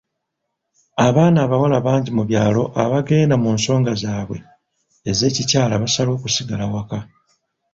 Abaana 1.07 1.37
abawala 1.45 1.77
bangi 1.85 2.09
mu 2.17 2.23
byalo 2.29 2.61
abagenda 2.83 3.35
mu 3.43 3.49
nsonga 3.57 3.91
zaabwe 4.01 4.37
ez'ekikyala 5.09 5.73
basalawo 5.83 6.17
kusigala 6.23 6.63
waka. 6.73 6.99